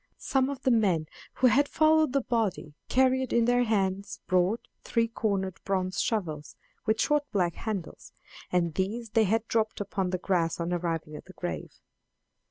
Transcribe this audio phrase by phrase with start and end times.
[0.17, 5.07] Some of the men who had followed the body carried in their hands broad, three
[5.07, 6.55] cornered bronze shovels,
[6.87, 8.11] with short black handles,
[8.51, 11.75] and these they had dropped upon the grass on arriving at the grave.